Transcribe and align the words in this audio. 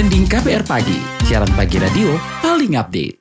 Trending 0.00 0.32
KPR 0.32 0.64
Pagi, 0.64 0.96
siaran 1.28 1.52
pagi 1.52 1.76
radio 1.76 2.16
paling 2.40 2.72
update. 2.72 3.20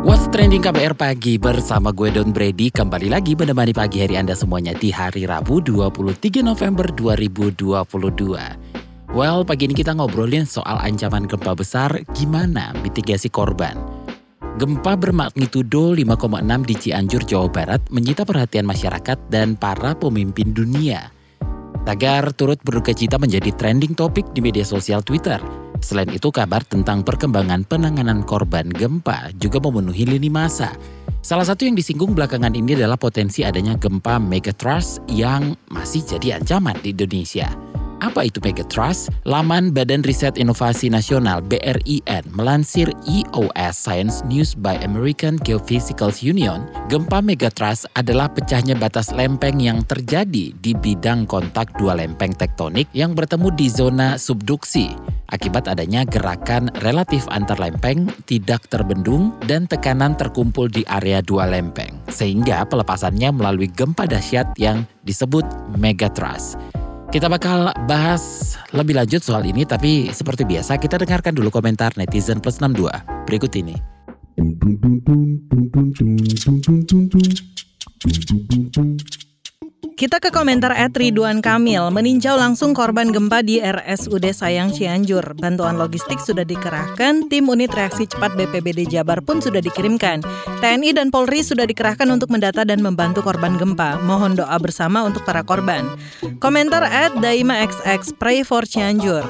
What's 0.00 0.24
Trending 0.32 0.64
KPR 0.64 0.96
Pagi 0.96 1.36
bersama 1.36 1.92
gue 1.92 2.08
Don 2.08 2.32
Brady 2.32 2.72
kembali 2.72 3.12
lagi 3.12 3.36
menemani 3.36 3.76
pagi 3.76 4.00
hari 4.00 4.16
Anda 4.16 4.32
semuanya 4.32 4.72
di 4.72 4.88
hari 4.88 5.28
Rabu 5.28 5.60
23 5.60 6.16
November 6.40 6.88
2022. 6.96 9.12
Well, 9.12 9.44
pagi 9.44 9.68
ini 9.68 9.76
kita 9.76 9.92
ngobrolin 9.92 10.48
soal 10.48 10.80
ancaman 10.80 11.28
gempa 11.28 11.52
besar, 11.52 11.92
gimana 12.16 12.72
mitigasi 12.80 13.28
korban. 13.28 13.76
Gempa 14.56 14.96
bermagnitudo 14.96 15.92
5,6 15.92 16.40
di 16.64 16.74
Cianjur, 16.88 17.28
Jawa 17.28 17.52
Barat 17.52 17.84
menyita 17.92 18.24
perhatian 18.24 18.64
masyarakat 18.64 19.28
dan 19.28 19.60
para 19.60 19.92
pemimpin 19.92 20.56
dunia. 20.56 21.19
Tagar 21.90 22.30
turut 22.38 22.62
berduka 22.62 22.94
cita 22.94 23.18
menjadi 23.18 23.50
trending 23.50 23.98
topik 23.98 24.30
di 24.30 24.38
media 24.38 24.62
sosial 24.62 25.02
Twitter. 25.02 25.42
Selain 25.82 26.06
itu, 26.06 26.30
kabar 26.30 26.62
tentang 26.62 27.02
perkembangan 27.02 27.66
penanganan 27.66 28.22
korban 28.22 28.70
gempa 28.70 29.34
juga 29.42 29.58
memenuhi 29.58 30.06
lini 30.06 30.30
masa. 30.30 30.70
Salah 31.18 31.42
satu 31.42 31.66
yang 31.66 31.74
disinggung 31.74 32.14
belakangan 32.14 32.54
ini 32.54 32.78
adalah 32.78 32.94
potensi 32.94 33.42
adanya 33.42 33.74
gempa 33.74 34.22
megatrust 34.22 35.02
yang 35.10 35.58
masih 35.66 36.06
jadi 36.06 36.38
ancaman 36.38 36.78
di 36.78 36.94
Indonesia. 36.94 37.50
Apa 38.00 38.24
itu 38.24 38.40
Megatrust? 38.40 39.12
Laman 39.28 39.76
Badan 39.76 40.00
Riset 40.00 40.40
Inovasi 40.40 40.88
Nasional 40.88 41.44
BRIN 41.44 42.24
melansir 42.32 42.88
EOS 43.04 43.76
Science 43.76 44.24
News 44.24 44.56
by 44.56 44.80
American 44.80 45.36
Geophysical 45.44 46.08
Union, 46.24 46.64
gempa 46.88 47.20
Megatrust 47.20 47.84
adalah 48.00 48.32
pecahnya 48.32 48.72
batas 48.72 49.12
lempeng 49.12 49.60
yang 49.60 49.84
terjadi 49.84 50.56
di 50.56 50.72
bidang 50.72 51.28
kontak 51.28 51.76
dua 51.76 51.92
lempeng 51.92 52.32
tektonik 52.32 52.88
yang 52.96 53.12
bertemu 53.12 53.52
di 53.52 53.68
zona 53.68 54.16
subduksi 54.16 54.96
akibat 55.30 55.70
adanya 55.70 56.02
gerakan 56.02 56.68
relatif 56.82 57.24
antar 57.30 57.56
lempeng 57.62 58.10
tidak 58.26 58.66
terbendung 58.66 59.30
dan 59.46 59.64
tekanan 59.70 60.18
terkumpul 60.18 60.66
di 60.66 60.82
area 60.90 61.22
dua 61.22 61.46
lempeng, 61.46 62.02
sehingga 62.10 62.66
pelepasannya 62.66 63.30
melalui 63.30 63.70
gempa 63.70 64.10
dahsyat 64.10 64.50
yang 64.58 64.82
disebut 65.06 65.46
megatrust. 65.78 66.58
Kita 67.10 67.26
bakal 67.26 67.74
bahas 67.90 68.54
lebih 68.70 68.94
lanjut 68.94 69.18
soal 69.18 69.42
ini, 69.42 69.66
tapi 69.66 70.14
seperti 70.14 70.46
biasa 70.46 70.78
kita 70.78 70.94
dengarkan 70.94 71.34
dulu 71.34 71.50
komentar 71.50 71.90
netizen 71.98 72.38
plus 72.38 72.62
62 72.62 72.86
berikut 73.26 73.50
ini. 73.58 73.74
Kita 79.80 80.16
ke 80.16 80.32
komentar 80.32 80.72
at 80.72 80.96
Ridwan 80.96 81.44
Kamil, 81.44 81.92
meninjau 81.92 82.36
langsung 82.36 82.72
korban 82.72 83.12
gempa 83.12 83.44
di 83.44 83.60
RSUD 83.60 84.32
Sayang 84.32 84.72
Cianjur. 84.72 85.36
Bantuan 85.36 85.76
logistik 85.76 86.16
sudah 86.24 86.40
dikerahkan, 86.40 87.28
tim 87.28 87.44
unit 87.48 87.68
reaksi 87.72 88.08
cepat 88.08 88.32
BPBD 88.32 88.88
Jabar 88.88 89.20
pun 89.20 89.44
sudah 89.44 89.60
dikirimkan. 89.60 90.24
TNI 90.64 90.96
dan 90.96 91.12
Polri 91.12 91.44
sudah 91.44 91.68
dikerahkan 91.68 92.08
untuk 92.08 92.32
mendata 92.32 92.64
dan 92.64 92.80
membantu 92.80 93.20
korban 93.20 93.60
gempa. 93.60 94.00
Mohon 94.04 94.40
doa 94.40 94.56
bersama 94.56 95.04
untuk 95.04 95.24
para 95.28 95.44
korban. 95.44 95.84
Komentar 96.40 96.80
at 96.84 97.12
Daima 97.20 97.60
XX, 97.64 98.16
pray 98.16 98.40
for 98.40 98.64
Cianjur. 98.64 99.24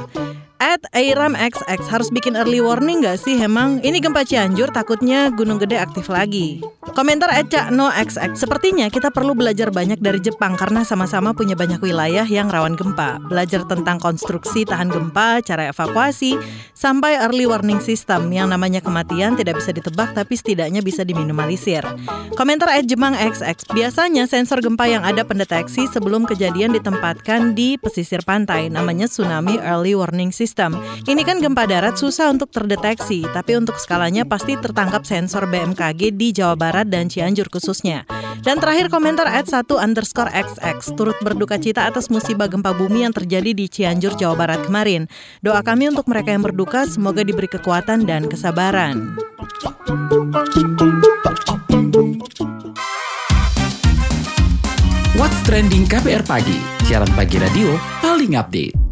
At 0.81 0.97
Airam 0.97 1.37
XX 1.37 1.77
harus 1.93 2.09
bikin 2.09 2.41
early 2.41 2.65
warning 2.65 3.05
gak 3.05 3.21
sih 3.21 3.37
emang? 3.37 3.85
Ini 3.85 4.01
gempa 4.01 4.25
Cianjur 4.25 4.73
takutnya 4.73 5.29
Gunung 5.29 5.61
Gede 5.61 5.77
aktif 5.77 6.09
lagi. 6.09 6.65
Komentar 6.97 7.31
at 7.31 7.53
Cakno 7.53 7.93
XX, 7.93 8.35
sepertinya 8.35 8.89
kita 8.91 9.15
perlu 9.15 9.37
belajar 9.37 9.71
banyak 9.71 10.03
dari 10.03 10.19
Jepang 10.19 10.59
karena 10.59 10.83
sama-sama 10.83 11.37
punya 11.37 11.55
banyak 11.55 11.79
wilayah 11.79 12.27
yang 12.27 12.51
rawan 12.51 12.75
gempa. 12.75 13.23
Belajar 13.31 13.63
tentang 13.69 14.03
konstruksi 14.03 14.67
tahan 14.67 14.91
gempa, 14.91 15.45
cara 15.45 15.71
evakuasi, 15.71 16.35
sampai 16.75 17.21
early 17.23 17.47
warning 17.47 17.79
system 17.79 18.33
yang 18.35 18.51
namanya 18.51 18.83
kematian 18.83 19.39
tidak 19.39 19.63
bisa 19.63 19.71
ditebak 19.71 20.17
tapi 20.17 20.35
setidaknya 20.35 20.83
bisa 20.83 21.07
diminimalisir. 21.07 21.85
Komentar 22.35 22.75
at 22.75 22.89
Jemang 22.89 23.15
XX, 23.15 23.55
biasanya 23.71 24.25
sensor 24.27 24.59
gempa 24.65 24.89
yang 24.91 25.07
ada 25.07 25.23
pendeteksi 25.23 25.87
sebelum 25.93 26.27
kejadian 26.27 26.75
ditempatkan 26.75 27.55
di 27.55 27.79
pesisir 27.79 28.25
pantai, 28.27 28.67
namanya 28.67 29.07
Tsunami 29.07 29.63
Early 29.63 29.95
Warning 29.95 30.35
System. 30.35 30.70
Ini 31.07 31.23
kan 31.25 31.41
gempa 31.41 31.65
darat 31.65 31.97
susah 31.97 32.31
untuk 32.31 32.53
terdeteksi, 32.53 33.25
tapi 33.31 33.57
untuk 33.57 33.79
skalanya 33.81 34.27
pasti 34.27 34.55
tertangkap 34.59 35.07
sensor 35.07 35.49
BMKG 35.49 36.15
di 36.15 36.35
Jawa 36.35 36.55
Barat 36.59 36.91
dan 36.91 37.09
Cianjur 37.09 37.49
khususnya. 37.49 38.05
Dan 38.41 38.57
terakhir 38.57 38.89
komentar 38.89 39.29
at 39.29 39.49
1 39.49 39.69
underscore 39.69 40.33
XX 40.33 40.79
turut 40.97 41.19
berduka 41.21 41.61
cita 41.61 41.85
atas 41.85 42.09
musibah 42.09 42.49
gempa 42.49 42.73
bumi 42.73 43.05
yang 43.05 43.15
terjadi 43.15 43.53
di 43.53 43.67
Cianjur, 43.69 44.17
Jawa 44.17 44.35
Barat 44.37 44.61
kemarin. 44.65 45.07
Doa 45.45 45.61
kami 45.61 45.93
untuk 45.93 46.09
mereka 46.09 46.33
yang 46.33 46.45
berduka 46.45 46.89
semoga 46.89 47.21
diberi 47.21 47.49
kekuatan 47.49 48.09
dan 48.09 48.27
kesabaran. 48.27 49.17
What's 55.21 55.37
Trending 55.45 55.85
KPR 55.85 56.25
Pagi, 56.25 56.57
siaran 56.89 57.13
pagi 57.13 57.37
radio 57.37 57.77
paling 58.01 58.41
update. 58.41 58.90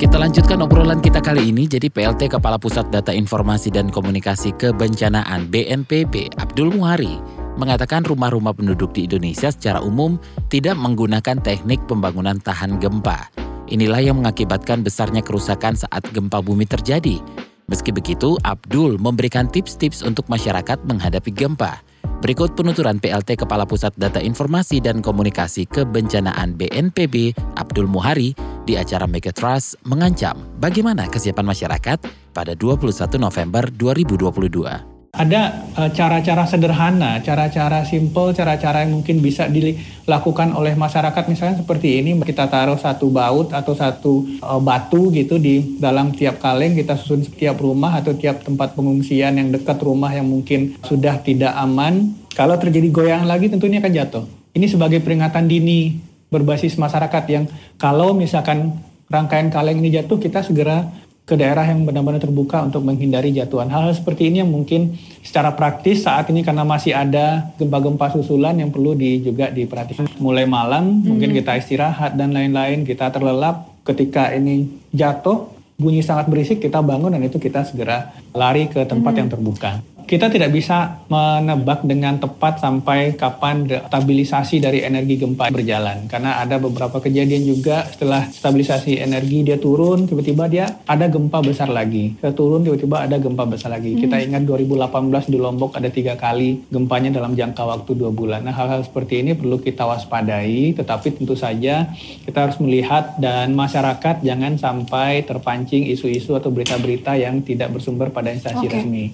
Kita 0.00 0.16
lanjutkan 0.16 0.64
obrolan 0.64 1.04
kita 1.04 1.20
kali 1.20 1.52
ini. 1.52 1.68
Jadi 1.68 1.92
PLT 1.92 2.32
Kepala 2.32 2.56
Pusat 2.56 2.88
Data 2.88 3.12
Informasi 3.12 3.68
dan 3.68 3.92
Komunikasi 3.92 4.56
Kebencanaan 4.56 5.52
BNPB 5.52 6.40
Abdul 6.40 6.72
Muhari 6.72 7.20
mengatakan 7.60 8.08
rumah-rumah 8.08 8.56
penduduk 8.56 8.96
di 8.96 9.04
Indonesia 9.04 9.52
secara 9.52 9.84
umum 9.84 10.16
tidak 10.48 10.80
menggunakan 10.80 11.44
teknik 11.44 11.84
pembangunan 11.84 12.40
tahan 12.40 12.80
gempa. 12.80 13.28
Inilah 13.68 14.00
yang 14.00 14.24
mengakibatkan 14.24 14.80
besarnya 14.80 15.20
kerusakan 15.20 15.76
saat 15.76 16.00
gempa 16.16 16.40
bumi 16.40 16.64
terjadi. 16.64 17.20
Meski 17.68 17.92
begitu, 17.92 18.40
Abdul 18.40 18.96
memberikan 18.96 19.52
tips-tips 19.52 20.00
untuk 20.00 20.24
masyarakat 20.32 20.80
menghadapi 20.88 21.28
gempa. 21.28 21.76
Berikut 22.20 22.52
penuturan 22.52 23.00
PLT 23.00 23.32
Kepala 23.40 23.64
Pusat 23.64 23.96
Data 23.96 24.20
Informasi 24.20 24.84
dan 24.84 25.00
Komunikasi 25.00 25.64
Kebencanaan 25.64 26.52
BNPB 26.52 27.32
Abdul 27.56 27.88
Muhari 27.88 28.36
di 28.68 28.76
acara 28.76 29.08
Megatrust 29.08 29.80
mengancam 29.88 30.36
bagaimana 30.60 31.08
kesiapan 31.08 31.48
masyarakat 31.48 31.98
pada 32.36 32.52
21 32.52 33.16
November 33.16 33.64
2022 33.72 34.89
ada 35.10 35.66
eh, 35.74 35.90
cara-cara 35.90 36.46
sederhana, 36.46 37.18
cara-cara 37.18 37.82
simple, 37.82 38.30
cara-cara 38.30 38.86
yang 38.86 39.02
mungkin 39.02 39.18
bisa 39.18 39.50
dilakukan 39.50 40.54
oleh 40.54 40.78
masyarakat 40.78 41.24
misalnya 41.26 41.58
seperti 41.58 41.98
ini 41.98 42.14
kita 42.22 42.46
taruh 42.46 42.78
satu 42.78 43.10
baut 43.10 43.50
atau 43.50 43.74
satu 43.74 44.38
uh, 44.38 44.62
batu 44.62 45.10
gitu 45.10 45.42
di 45.42 45.76
dalam 45.82 46.14
tiap 46.14 46.38
kaleng 46.38 46.78
kita 46.78 46.94
susun 46.94 47.26
setiap 47.26 47.58
rumah 47.58 47.98
atau 47.98 48.14
tiap 48.14 48.46
tempat 48.46 48.78
pengungsian 48.78 49.34
yang 49.34 49.50
dekat 49.50 49.82
rumah 49.82 50.14
yang 50.14 50.30
mungkin 50.30 50.78
sudah 50.86 51.18
tidak 51.20 51.58
aman. 51.58 52.14
Kalau 52.30 52.54
terjadi 52.54 52.88
goyang 52.94 53.26
lagi 53.26 53.50
tentunya 53.50 53.82
akan 53.82 53.92
jatuh. 53.92 54.24
Ini 54.54 54.66
sebagai 54.70 55.02
peringatan 55.02 55.50
dini 55.50 55.98
berbasis 56.30 56.78
masyarakat 56.78 57.24
yang 57.26 57.44
kalau 57.74 58.14
misalkan 58.14 58.78
rangkaian 59.10 59.50
kaleng 59.50 59.82
ini 59.82 59.90
jatuh 59.90 60.22
kita 60.22 60.46
segera 60.46 60.86
ke 61.24 61.38
daerah 61.38 61.62
yang 61.62 61.86
benar-benar 61.86 62.18
terbuka 62.18 62.64
untuk 62.66 62.82
menghindari 62.82 63.30
jatuhan. 63.30 63.70
Hal-hal 63.70 63.94
seperti 63.94 64.28
ini 64.28 64.42
yang 64.42 64.50
mungkin 64.50 64.98
secara 65.22 65.54
praktis 65.54 66.02
saat 66.02 66.26
ini 66.32 66.42
karena 66.42 66.66
masih 66.66 66.90
ada 66.90 67.54
gempa-gempa 67.54 68.10
susulan 68.10 68.58
yang 68.58 68.74
perlu 68.74 68.98
di, 68.98 69.22
juga 69.22 69.48
diperhatikan. 69.52 70.10
Mulai 70.18 70.50
malam 70.50 71.00
hmm. 71.00 71.06
mungkin 71.06 71.30
kita 71.30 71.54
istirahat 71.54 72.18
dan 72.18 72.34
lain-lain, 72.34 72.82
kita 72.82 73.14
terlelap 73.14 73.70
ketika 73.86 74.34
ini 74.34 74.68
jatuh 74.90 75.48
bunyi 75.80 76.04
sangat 76.04 76.28
berisik 76.28 76.60
kita 76.60 76.84
bangun 76.84 77.16
dan 77.16 77.24
itu 77.24 77.40
kita 77.40 77.64
segera 77.64 78.12
lari 78.36 78.68
ke 78.68 78.84
tempat 78.84 79.12
hmm. 79.16 79.20
yang 79.24 79.28
terbuka 79.32 79.70
kita 80.10 80.26
tidak 80.26 80.50
bisa 80.50 81.06
menebak 81.06 81.86
dengan 81.86 82.18
tepat 82.18 82.58
sampai 82.58 83.14
kapan 83.14 83.62
stabilisasi 83.62 84.58
dari 84.58 84.82
energi 84.82 85.22
gempa 85.22 85.54
berjalan. 85.54 86.10
Karena 86.10 86.42
ada 86.42 86.58
beberapa 86.58 86.98
kejadian 86.98 87.46
juga 87.46 87.86
setelah 87.86 88.26
stabilisasi 88.26 88.98
energi 88.98 89.46
dia 89.46 89.54
turun, 89.62 90.10
tiba-tiba 90.10 90.50
dia 90.50 90.66
ada 90.82 91.06
gempa 91.06 91.38
besar 91.46 91.70
lagi. 91.70 92.18
Dia 92.18 92.34
turun, 92.34 92.66
tiba-tiba 92.66 93.06
ada 93.06 93.22
gempa 93.22 93.46
besar 93.46 93.70
lagi. 93.70 93.94
Hmm. 93.94 94.02
Kita 94.02 94.16
ingat 94.18 94.42
2018 94.50 95.30
di 95.30 95.38
Lombok 95.38 95.78
ada 95.78 95.86
tiga 95.86 96.18
kali 96.18 96.66
gempanya 96.66 97.14
dalam 97.14 97.38
jangka 97.38 97.62
waktu 97.62 97.94
dua 97.94 98.10
bulan. 98.10 98.42
Nah 98.42 98.50
hal-hal 98.50 98.82
seperti 98.82 99.22
ini 99.22 99.38
perlu 99.38 99.62
kita 99.62 99.86
waspadai, 99.86 100.74
tetapi 100.74 101.22
tentu 101.22 101.38
saja 101.38 101.86
kita 102.26 102.50
harus 102.50 102.58
melihat 102.58 103.14
dan 103.22 103.54
masyarakat 103.54 104.26
jangan 104.26 104.58
sampai 104.58 105.22
terpancing 105.22 105.86
isu-isu 105.86 106.34
atau 106.34 106.50
berita-berita 106.50 107.14
yang 107.14 107.46
tidak 107.46 107.70
bersumber 107.70 108.10
pada 108.10 108.34
instansi 108.34 108.66
okay. 108.66 108.74
resmi. 108.74 109.06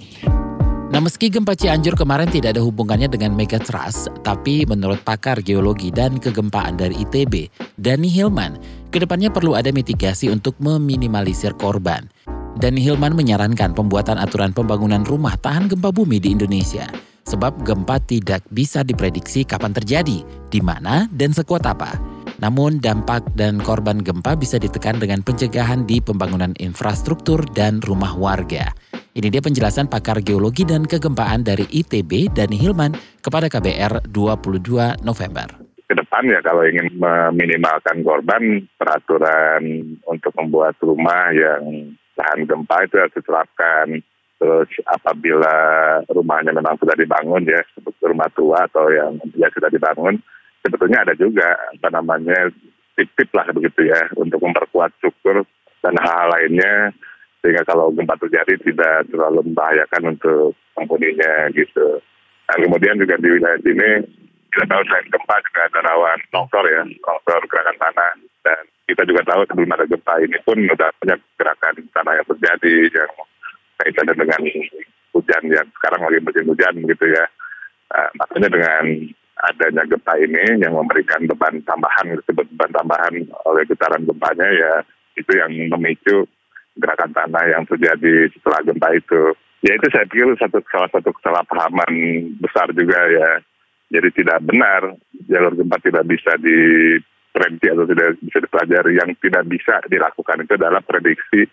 Nah 0.87 1.03
meski 1.03 1.27
gempa 1.27 1.59
Cianjur 1.59 1.99
kemarin 1.99 2.31
tidak 2.31 2.55
ada 2.55 2.63
hubungannya 2.63 3.11
dengan 3.11 3.35
megatrust, 3.35 4.07
tapi 4.23 4.63
menurut 4.71 5.03
pakar 5.03 5.43
geologi 5.43 5.91
dan 5.91 6.23
kegempaan 6.23 6.79
dari 6.79 7.03
ITB, 7.03 7.51
Dani 7.75 8.07
Hilman, 8.07 8.55
ke 8.95 9.03
depannya 9.03 9.35
perlu 9.35 9.59
ada 9.59 9.75
mitigasi 9.75 10.31
untuk 10.31 10.55
meminimalisir 10.63 11.59
korban. 11.59 12.07
Dani 12.63 12.79
Hilman 12.79 13.19
menyarankan 13.19 13.75
pembuatan 13.75 14.15
aturan 14.15 14.55
pembangunan 14.55 15.03
rumah 15.03 15.35
tahan 15.35 15.67
gempa 15.67 15.91
bumi 15.91 16.23
di 16.23 16.31
Indonesia, 16.31 16.87
sebab 17.27 17.67
gempa 17.67 17.99
tidak 18.07 18.47
bisa 18.55 18.87
diprediksi 18.87 19.43
kapan 19.43 19.75
terjadi, 19.75 20.23
di 20.55 20.61
mana, 20.63 21.11
dan 21.11 21.35
sekuat 21.35 21.67
apa. 21.67 21.99
Namun 22.39 22.79
dampak 22.79 23.27
dan 23.35 23.59
korban 23.59 23.99
gempa 24.07 24.39
bisa 24.39 24.55
ditekan 24.63 25.03
dengan 25.03 25.27
pencegahan 25.27 25.83
di 25.83 25.99
pembangunan 25.99 26.55
infrastruktur 26.63 27.43
dan 27.59 27.83
rumah 27.83 28.15
warga. 28.15 28.71
Ini 29.17 29.33
dia 29.33 29.41
penjelasan 29.41 29.89
pakar 29.89 30.21
geologi 30.21 30.69
dan 30.69 30.85
kegempaan 30.85 31.41
dari 31.41 31.65
ITB, 31.65 32.37
Dani 32.37 32.61
Hilman, 32.61 32.93
kepada 33.25 33.49
KBR 33.49 34.13
22 34.13 35.01
November. 35.01 35.49
Ke 35.89 35.97
depan 35.97 36.29
ya 36.29 36.45
kalau 36.45 36.61
ingin 36.69 36.93
meminimalkan 37.01 38.05
korban, 38.05 38.69
peraturan 38.77 39.97
untuk 40.05 40.37
membuat 40.37 40.77
rumah 40.85 41.33
yang 41.33 41.97
tahan 42.13 42.45
gempa 42.45 42.85
itu 42.85 43.01
harus 43.01 43.17
diterapkan. 43.17 44.05
Terus 44.37 44.69
apabila 44.85 45.57
rumahnya 46.13 46.53
memang 46.53 46.77
sudah 46.77 46.93
dibangun 46.93 47.49
ya, 47.49 47.65
rumah 48.05 48.29
tua 48.37 48.69
atau 48.69 48.93
yang 48.93 49.17
ya 49.33 49.49
sudah 49.49 49.73
dibangun, 49.73 50.21
sebetulnya 50.61 51.09
ada 51.09 51.17
juga 51.17 51.57
apa 51.73 51.89
namanya 51.89 52.53
tip-tip 53.01 53.33
lah 53.33 53.49
begitu 53.49 53.81
ya 53.81 54.13
untuk 54.21 54.45
memperkuat 54.45 54.93
struktur 55.01 55.49
dan 55.81 55.97
hal-hal 56.05 56.29
lainnya 56.37 56.93
sehingga 57.47 57.63
kalau 57.63 57.95
gempa 57.95 58.19
terjadi 58.19 58.59
tidak 58.59 59.07
terlalu 59.07 59.47
membahayakan 59.47 60.19
untuk 60.19 60.59
penghuninya 60.75 61.47
gitu. 61.55 62.03
Dan 62.51 62.59
kemudian 62.67 62.99
juga 62.99 63.15
di 63.23 63.29
wilayah 63.31 63.63
sini 63.63 64.03
kita 64.51 64.67
tahu 64.67 64.83
selain 64.83 65.07
gempa 65.15 65.37
juga 65.47 65.61
ada 65.71 65.81
rawan 65.87 66.19
longsor 66.35 66.65
ya, 66.67 66.83
longsor 66.83 67.41
gerakan 67.47 67.79
tanah 67.79 68.13
dan 68.43 68.63
kita 68.91 69.07
juga 69.07 69.23
tahu 69.31 69.47
sebelum 69.47 69.71
ada 69.79 69.87
gempa 69.87 70.15
ini 70.27 70.39
pun 70.43 70.59
sudah 70.59 70.91
banyak 70.99 71.21
gerakan 71.39 71.75
tanah 71.95 72.13
yang 72.19 72.27
terjadi 72.35 72.75
yang 72.91 73.11
kaitannya 73.79 74.15
dengan 74.19 74.41
hujan 75.15 75.43
yang 75.47 75.67
sekarang 75.79 76.01
lagi 76.03 76.19
musim 76.27 76.45
hujan 76.51 76.75
gitu 76.83 77.05
ya. 77.07 77.25
Nah, 77.95 78.11
makanya 78.19 78.49
dengan 78.51 78.85
adanya 79.47 79.83
gempa 79.87 80.19
ini 80.19 80.67
yang 80.67 80.75
memberikan 80.75 81.23
beban 81.31 81.63
tambahan 81.63 82.19
disebut 82.19 82.51
beban 82.59 82.75
tambahan 82.75 83.15
oleh 83.47 83.63
getaran 83.71 84.03
gempanya 84.03 84.51
ya 84.51 84.73
itu 85.15 85.31
yang 85.31 85.53
memicu 85.71 86.27
gerakan 86.77 87.11
tanah 87.13 87.45
yang 87.51 87.65
terjadi 87.65 88.31
setelah 88.37 88.61
gempa 88.65 88.89
itu. 88.97 89.23
Ya 89.65 89.73
itu 89.75 89.87
saya 89.89 90.05
pikir 90.07 90.29
satu 90.37 90.61
salah 90.69 90.91
satu 90.93 91.11
kesalahpahaman 91.17 91.93
besar 92.39 92.71
juga 92.77 92.99
ya. 93.09 93.31
Jadi 93.87 94.09
tidak 94.23 94.43
benar 94.45 94.95
jalur 95.27 95.57
gempa 95.57 95.77
tidak 95.81 96.05
bisa 96.07 96.37
diprediksi 96.39 97.67
atau 97.73 97.87
tidak 97.89 98.09
bisa 98.21 98.39
dipelajari. 98.45 98.93
Yang 99.01 99.11
tidak 99.25 99.45
bisa 99.49 99.75
dilakukan 99.89 100.45
itu 100.45 100.53
adalah 100.55 100.83
prediksi 100.85 101.49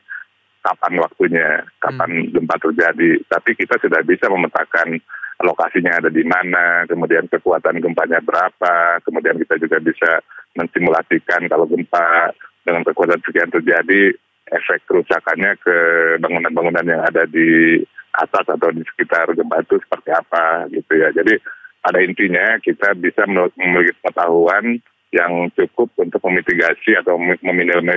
kapan 0.64 0.94
waktunya, 1.00 1.64
kapan 1.80 2.12
hmm. 2.28 2.30
gempa 2.36 2.56
terjadi. 2.60 3.12
Tapi 3.28 3.52
kita 3.56 3.76
sudah 3.80 4.02
bisa 4.04 4.28
memetakan 4.32 5.00
lokasinya 5.44 6.00
ada 6.00 6.08
di 6.08 6.24
mana, 6.24 6.88
kemudian 6.88 7.28
kekuatan 7.28 7.84
gempanya 7.84 8.24
berapa, 8.24 9.04
kemudian 9.04 9.36
kita 9.44 9.60
juga 9.60 9.78
bisa 9.84 10.24
mensimulasikan 10.56 11.52
kalau 11.52 11.68
gempa 11.68 12.32
dengan 12.64 12.88
kekuatan 12.88 13.20
sekian 13.28 13.52
terjadi, 13.52 14.16
efek 14.54 14.86
kerusakannya 14.86 15.58
ke 15.60 15.76
bangunan-bangunan 16.22 16.86
yang 16.86 17.02
ada 17.02 17.26
di 17.26 17.82
atas 18.14 18.46
atau 18.46 18.70
di 18.70 18.86
sekitar 18.86 19.34
gempa 19.34 19.66
itu 19.66 19.82
seperti 19.82 20.10
apa 20.14 20.70
gitu 20.70 20.94
ya. 20.94 21.10
Jadi 21.12 21.34
pada 21.82 22.00
intinya 22.00 22.62
kita 22.62 22.94
bisa 22.96 23.26
memiliki 23.28 23.98
pengetahuan 24.00 24.78
yang 25.14 25.50
cukup 25.54 25.90
untuk 25.98 26.22
memitigasi 26.26 26.98
atau 26.98 27.18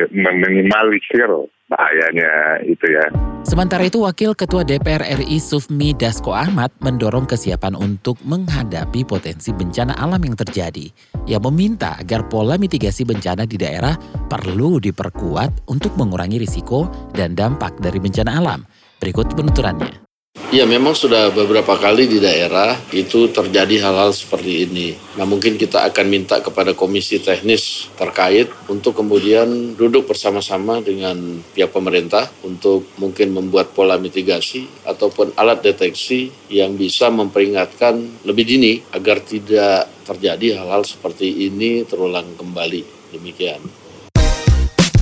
meminimalisir 0.04 1.30
bahayanya 1.68 2.60
itu 2.68 2.86
ya. 2.92 3.35
Sementara 3.46 3.86
itu 3.86 4.02
Wakil 4.02 4.34
Ketua 4.34 4.66
DPR 4.66 5.06
RI 5.22 5.38
Sufmi 5.38 5.94
Dasko 5.94 6.34
Ahmad 6.34 6.74
mendorong 6.82 7.30
kesiapan 7.30 7.78
untuk 7.78 8.18
menghadapi 8.26 9.06
potensi 9.06 9.54
bencana 9.54 9.94
alam 9.94 10.18
yang 10.26 10.34
terjadi. 10.34 10.90
Ia 11.30 11.38
meminta 11.38 11.94
agar 11.94 12.26
pola 12.26 12.58
mitigasi 12.58 13.06
bencana 13.06 13.46
di 13.46 13.54
daerah 13.54 13.94
perlu 14.26 14.82
diperkuat 14.82 15.70
untuk 15.70 15.94
mengurangi 15.94 16.42
risiko 16.42 16.90
dan 17.14 17.38
dampak 17.38 17.78
dari 17.78 18.02
bencana 18.02 18.34
alam. 18.34 18.66
Berikut 18.98 19.30
penuturannya. 19.38 20.05
Ya 20.54 20.62
memang 20.62 20.94
sudah 20.94 21.34
beberapa 21.34 21.74
kali 21.74 22.06
di 22.06 22.22
daerah 22.22 22.78
itu 22.94 23.26
terjadi 23.34 23.82
hal-hal 23.82 24.14
seperti 24.14 24.62
ini. 24.62 24.94
Nah 25.18 25.26
mungkin 25.26 25.58
kita 25.58 25.82
akan 25.90 26.06
minta 26.06 26.38
kepada 26.38 26.70
komisi 26.70 27.18
teknis 27.18 27.90
terkait 27.98 28.46
untuk 28.70 28.94
kemudian 28.94 29.74
duduk 29.74 30.06
bersama-sama 30.06 30.78
dengan 30.78 31.42
pihak 31.50 31.74
pemerintah 31.74 32.30
untuk 32.46 32.86
mungkin 32.94 33.34
membuat 33.34 33.74
pola 33.74 33.98
mitigasi 33.98 34.86
ataupun 34.86 35.34
alat 35.34 35.66
deteksi 35.66 36.30
yang 36.46 36.78
bisa 36.78 37.10
memperingatkan 37.10 38.22
lebih 38.22 38.46
dini 38.46 38.78
agar 38.94 39.26
tidak 39.26 39.90
terjadi 40.06 40.62
hal-hal 40.62 40.86
seperti 40.86 41.50
ini 41.50 41.82
terulang 41.82 42.38
kembali. 42.38 43.10
Demikian. 43.18 43.66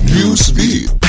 Newsbeat. 0.09 1.04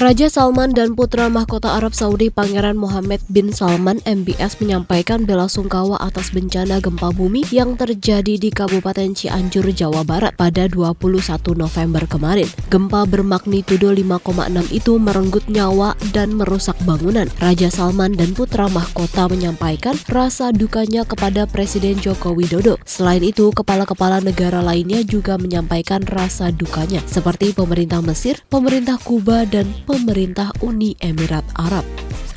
Raja 0.00 0.32
Salman 0.32 0.72
dan 0.72 0.96
putra 0.96 1.28
mahkota 1.28 1.76
Arab 1.76 1.92
Saudi 1.92 2.32
Pangeran 2.32 2.72
Mohammed 2.72 3.20
bin 3.28 3.52
Salman 3.52 4.00
MBS 4.08 4.56
menyampaikan 4.56 5.28
bela 5.28 5.44
sungkawa 5.44 6.00
atas 6.00 6.32
bencana 6.32 6.80
gempa 6.80 7.12
bumi 7.12 7.44
yang 7.52 7.76
terjadi 7.76 8.40
di 8.40 8.48
Kabupaten 8.48 9.12
Cianjur, 9.12 9.68
Jawa 9.76 10.00
Barat 10.08 10.32
pada 10.40 10.72
21 10.72 11.04
November 11.52 12.08
kemarin. 12.08 12.48
Gempa 12.72 13.04
bermagnitudo 13.04 13.92
5,6 13.92 14.72
itu 14.72 14.96
merenggut 14.96 15.44
nyawa 15.52 15.92
dan 16.16 16.32
merusak 16.32 16.80
bangunan. 16.88 17.28
Raja 17.36 17.68
Salman 17.68 18.16
dan 18.16 18.32
putra 18.32 18.72
mahkota 18.72 19.28
menyampaikan 19.28 20.00
rasa 20.08 20.48
dukanya 20.48 21.04
kepada 21.04 21.44
Presiden 21.44 22.00
Joko 22.00 22.32
Widodo. 22.32 22.80
Selain 22.88 23.20
itu, 23.20 23.52
kepala-kepala 23.52 24.24
negara 24.24 24.64
lainnya 24.64 25.04
juga 25.04 25.36
menyampaikan 25.36 26.00
rasa 26.08 26.48
dukanya, 26.48 27.04
seperti 27.04 27.52
pemerintah 27.52 28.00
Mesir, 28.00 28.40
pemerintah 28.48 28.96
Kuba, 28.96 29.44
dan 29.44 29.68
pemerintah 29.90 30.54
Uni 30.62 30.94
Emirat 31.02 31.42
Arab. 31.58 31.82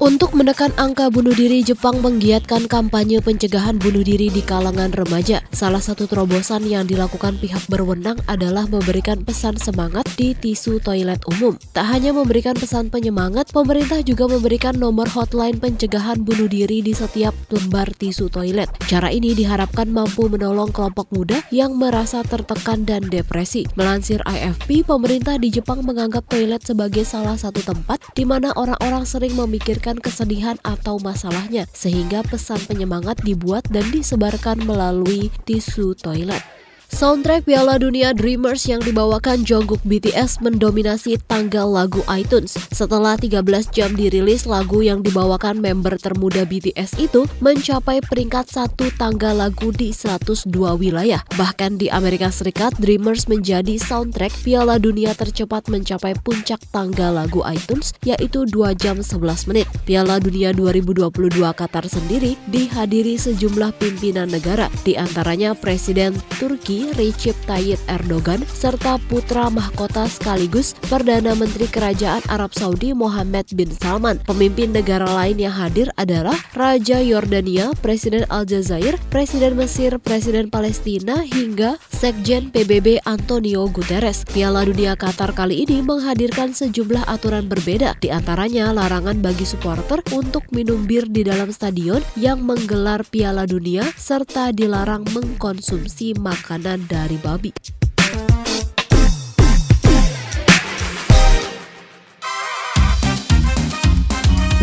Untuk 0.02 0.34
menekan 0.34 0.74
angka 0.74 1.14
bunuh 1.14 1.38
diri, 1.38 1.62
Jepang 1.62 2.02
menggiatkan 2.02 2.66
kampanye 2.66 3.22
pencegahan 3.22 3.78
bunuh 3.78 4.02
diri 4.02 4.34
di 4.34 4.42
kalangan 4.42 4.90
remaja. 4.90 5.43
Salah 5.54 5.86
satu 5.86 6.10
terobosan 6.10 6.66
yang 6.66 6.90
dilakukan 6.90 7.38
pihak 7.38 7.70
berwenang 7.70 8.18
adalah 8.26 8.66
memberikan 8.66 9.22
pesan 9.22 9.54
semangat 9.62 10.02
di 10.18 10.34
tisu 10.34 10.82
toilet 10.82 11.22
umum. 11.30 11.54
Tak 11.78 11.94
hanya 11.94 12.10
memberikan 12.10 12.58
pesan 12.58 12.90
penyemangat, 12.90 13.54
pemerintah 13.54 14.02
juga 14.02 14.25
memberikan 14.25 14.74
nomor 14.74 15.06
hotline 15.13 15.62
pencegahan 15.62 16.25
bunuh 16.25 16.50
diri 16.50 16.82
di 16.82 16.98
setiap 16.98 17.38
lembar 17.54 17.86
tisu 17.94 18.34
toilet. 18.34 18.66
Cara 18.89 19.13
ini 19.13 19.38
diharapkan 19.38 19.94
mampu 19.94 20.25
menolong 20.25 20.74
kelompok 20.74 21.13
muda 21.13 21.38
yang 21.54 21.77
merasa 21.77 22.25
tertekan 22.25 22.82
dan 22.82 23.06
depresi. 23.06 23.70
Melansir 23.77 24.25
AFP, 24.25 24.82
pemerintah 24.82 25.38
di 25.38 25.54
Jepang 25.54 25.86
menganggap 25.86 26.34
toilet 26.34 26.66
sebagai 26.66 27.06
salah 27.06 27.38
satu 27.38 27.62
tempat 27.62 28.01
di 28.18 28.25
mana 28.25 28.50
orang-orang 28.58 29.06
sering 29.06 29.38
memikirkan 29.38 30.01
kesedihan 30.01 30.58
atau 30.66 30.98
masalahnya, 30.98 31.70
sehingga 31.77 32.25
pesan 32.25 32.58
penyemangat 32.66 33.22
dibuat 33.22 33.70
dan 33.70 33.86
disebarkan 33.94 34.58
melalui 34.66 35.30
tisu 35.46 35.94
toilet. 35.96 36.52
Soundtrack 36.94 37.50
Piala 37.50 37.82
Dunia 37.82 38.14
Dreamers 38.14 38.70
yang 38.70 38.78
dibawakan 38.78 39.42
Jungkook 39.42 39.82
BTS 39.82 40.46
mendominasi 40.46 41.18
tanggal 41.26 41.66
lagu 41.66 42.06
iTunes. 42.06 42.54
Setelah 42.70 43.18
13 43.18 43.42
jam 43.74 43.98
dirilis, 43.98 44.46
lagu 44.46 44.86
yang 44.86 45.02
dibawakan 45.02 45.58
member 45.58 45.98
termuda 45.98 46.46
BTS 46.46 47.02
itu 47.02 47.26
mencapai 47.42 47.98
peringkat 48.06 48.46
satu 48.46 48.94
tanggal 48.94 49.34
lagu 49.34 49.74
di 49.74 49.90
102 49.90 50.46
wilayah. 50.78 51.26
Bahkan 51.34 51.82
di 51.82 51.90
Amerika 51.90 52.30
Serikat, 52.30 52.78
Dreamers 52.78 53.26
menjadi 53.26 53.74
soundtrack 53.82 54.46
Piala 54.46 54.78
Dunia 54.78 55.18
tercepat 55.18 55.74
mencapai 55.74 56.14
puncak 56.22 56.62
tanggal 56.70 57.18
lagu 57.18 57.42
iTunes, 57.50 57.98
yaitu 58.06 58.46
2 58.46 58.70
jam 58.78 59.02
11 59.02 59.50
menit. 59.50 59.66
Piala 59.90 60.22
Dunia 60.22 60.54
2022 60.54 61.10
Qatar 61.58 61.90
sendiri 61.90 62.38
dihadiri 62.54 63.18
sejumlah 63.18 63.82
pimpinan 63.82 64.30
negara, 64.30 64.70
di 64.86 64.94
antaranya 64.94 65.58
Presiden 65.58 66.14
Turki 66.38 66.83
Recep 66.98 67.38
Tayyip 67.46 67.80
Erdogan 67.86 68.42
serta 68.50 68.98
putra 69.06 69.48
mahkota 69.48 70.10
sekaligus 70.10 70.74
Perdana 70.90 71.38
Menteri 71.38 71.70
Kerajaan 71.70 72.25
Arab 72.28 72.52
Saudi 72.58 72.92
Mohammed 72.92 73.54
bin 73.54 73.70
Salman. 73.70 74.18
Pemimpin 74.25 74.74
negara 74.74 75.06
lain 75.06 75.38
yang 75.38 75.54
hadir 75.54 75.94
adalah 76.02 76.34
Raja 76.58 76.98
Yordania, 76.98 77.70
Presiden 77.86 78.25
Aljazair, 78.34 78.98
Presiden 79.13 79.54
Mesir, 79.54 80.02
Presiden 80.02 80.50
Palestina 80.50 81.22
hingga 81.22 81.78
Sekjen 81.94 82.50
PBB 82.50 83.06
Antonio 83.06 83.70
Guterres. 83.70 84.25
Piala 84.25 84.66
Dunia 84.66 84.98
Qatar 84.98 85.38
kali 85.38 85.68
ini 85.68 85.86
menghadirkan 85.86 86.58
sejumlah 86.58 87.06
aturan 87.06 87.46
berbeda, 87.46 87.94
di 88.02 88.10
antaranya 88.10 88.74
larangan 88.74 89.22
bagi 89.22 89.46
supporter 89.46 90.02
untuk 90.16 90.42
minum 90.50 90.90
bir 90.90 91.06
di 91.06 91.22
dalam 91.22 91.54
stadion 91.54 92.02
yang 92.18 92.42
menggelar 92.42 93.06
Piala 93.06 93.46
Dunia 93.46 93.86
serta 93.94 94.50
dilarang 94.56 95.06
mengkonsumsi 95.13 96.16
makanan 96.18 96.62
makanan 96.63 96.88
dari 96.88 97.17
babi. 97.20 97.51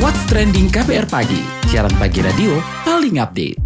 What's 0.01 0.25
Trending 0.33 0.73
KPR 0.73 1.05
Pagi, 1.13 1.45
siaran 1.69 1.93
pagi 2.01 2.25
radio 2.25 2.57
paling 2.89 3.21
update. 3.21 3.61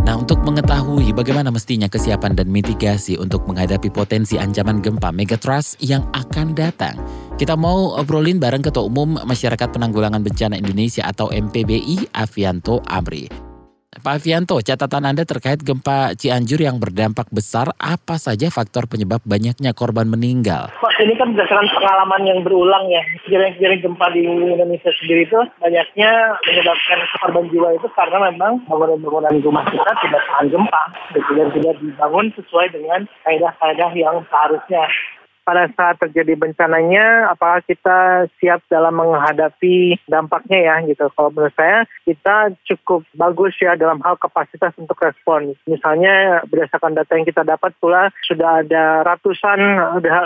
Nah 0.00 0.16
Untuk 0.16 0.40
mengetahui 0.40 1.12
bagaimana 1.12 1.52
mestinya 1.52 1.92
kesiapan 1.92 2.32
dan 2.32 2.48
mitigasi 2.48 3.20
untuk 3.20 3.44
menghadapi 3.44 3.92
potensi 3.92 4.40
ancaman 4.40 4.80
gempa 4.80 5.12
megatrust 5.12 5.76
yang 5.84 6.08
akan 6.16 6.56
datang, 6.56 6.96
kita 7.36 7.52
mau 7.52 8.00
obrolin 8.00 8.40
bareng 8.40 8.64
Ketua 8.64 8.88
Umum 8.88 9.20
Masyarakat 9.20 9.76
Penanggulangan 9.76 10.24
Bencana 10.24 10.56
Indonesia 10.56 11.04
atau 11.04 11.28
MPBI, 11.28 12.16
Avianto 12.16 12.80
Amri. 12.88 13.49
Pak 13.90 14.22
Avianto, 14.22 14.54
catatan 14.62 15.02
Anda 15.02 15.26
terkait 15.26 15.66
gempa 15.66 16.14
Cianjur 16.14 16.62
yang 16.62 16.78
berdampak 16.78 17.26
besar, 17.34 17.74
apa 17.74 18.22
saja 18.22 18.46
faktor 18.46 18.86
penyebab 18.86 19.18
banyaknya 19.26 19.74
korban 19.74 20.06
meninggal? 20.06 20.70
Pak, 20.78 20.94
ini 21.02 21.18
kan 21.18 21.34
berdasarkan 21.34 21.66
pengalaman 21.74 22.22
yang 22.22 22.38
berulang 22.46 22.86
ya. 22.86 23.02
Kejadian-kejadian 23.26 23.82
gempa 23.82 24.06
di 24.14 24.22
Indonesia 24.30 24.94
sendiri 24.94 25.26
itu 25.26 25.42
banyaknya 25.58 26.38
menyebabkan 26.38 26.98
korban 27.18 27.44
jiwa 27.50 27.68
itu 27.74 27.88
karena 27.98 28.18
memang 28.30 28.62
bangunan-bangunan 28.70 29.34
rumah 29.42 29.66
kita 29.66 29.92
tidak 30.06 30.22
tahan 30.22 30.46
gempa. 30.54 30.82
Dan 31.34 31.48
tidak 31.50 31.74
dibangun 31.82 32.26
sesuai 32.38 32.66
dengan 32.70 33.00
kaedah-kaedah 33.26 33.90
yang 33.98 34.22
seharusnya 34.30 34.86
pada 35.50 35.66
saat 35.74 35.98
terjadi 35.98 36.38
bencananya 36.38 37.34
apakah 37.34 37.58
kita 37.66 38.30
siap 38.38 38.62
dalam 38.70 38.94
menghadapi 38.94 39.98
dampaknya 40.06 40.62
ya 40.62 40.74
gitu. 40.86 41.10
Kalau 41.18 41.34
menurut 41.34 41.50
saya 41.58 41.82
kita 42.06 42.54
cukup 42.70 43.02
bagus 43.18 43.58
ya 43.58 43.74
dalam 43.74 43.98
hal 44.06 44.14
kapasitas 44.14 44.70
untuk 44.78 44.94
respon. 45.02 45.58
Misalnya 45.66 46.46
berdasarkan 46.46 46.94
data 46.94 47.18
yang 47.18 47.26
kita 47.26 47.42
dapat 47.42 47.74
pula 47.82 48.14
sudah 48.30 48.62
ada 48.62 49.02
ratusan 49.02 49.58